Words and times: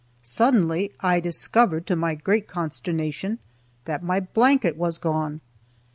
Suddenly 0.23 0.91
I 1.01 1.19
discovered, 1.19 1.85
to 1.85 1.95
my 1.95 2.15
great 2.15 2.47
consternation, 2.47 3.37
that 3.85 4.01
my 4.03 4.19
blanket 4.19 4.75
was 4.75 4.97
gone! 4.97 5.41